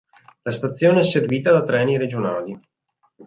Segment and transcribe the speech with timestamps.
[0.41, 2.59] La stazione è servita da treni regionali.